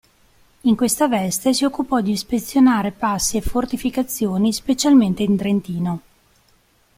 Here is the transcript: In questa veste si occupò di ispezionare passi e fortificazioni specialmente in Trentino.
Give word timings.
In 0.61 0.75
questa 0.75 1.07
veste 1.07 1.53
si 1.53 1.63
occupò 1.63 2.01
di 2.01 2.09
ispezionare 2.09 2.91
passi 2.91 3.37
e 3.37 3.41
fortificazioni 3.41 4.51
specialmente 4.51 5.21
in 5.21 5.37
Trentino. 5.37 6.01